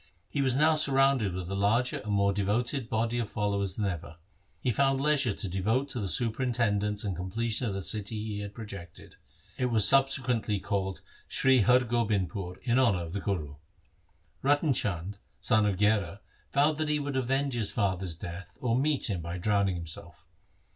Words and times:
He 0.27 0.41
was 0.41 0.55
now 0.55 0.73
surrounded 0.73 1.31
with 1.35 1.47
a 1.51 1.53
larger 1.53 1.97
and 1.99 2.11
more 2.11 2.33
devoted 2.33 2.89
body 2.89 3.19
of 3.19 3.29
followers 3.29 3.75
than 3.75 3.85
ever. 3.85 4.15
He 4.59 4.71
found 4.71 4.99
leisure 4.99 5.33
to 5.33 5.47
devote 5.47 5.89
to 5.89 5.99
the 5.99 6.09
superintendence 6.09 7.03
and 7.03 7.15
com 7.15 7.29
pletion 7.29 7.67
of 7.67 7.75
the 7.75 7.83
city 7.83 8.15
he 8.15 8.39
had 8.39 8.55
projected. 8.55 9.17
It 9.59 9.67
was 9.67 9.87
sub 9.87 10.07
sequently 10.07 10.59
called 10.59 11.01
Sri 11.27 11.59
Har 11.61 11.81
Gobindpur 11.81 12.57
in 12.63 12.79
honour 12.79 13.03
of 13.03 13.13
the 13.13 13.21
Guru. 13.21 13.57
Ratan 14.41 14.73
Chand, 14.73 15.19
son 15.39 15.67
of 15.67 15.77
Gherar, 15.77 16.21
vowed 16.51 16.79
that 16.79 16.89
he 16.89 16.97
would 16.97 17.15
avenge 17.15 17.53
his 17.53 17.69
father's 17.69 18.15
death 18.15 18.57
or 18.59 18.75
meet 18.75 19.07
him 19.07 19.21
by 19.21 19.37
drowning 19.37 19.75
himself. 19.75 20.25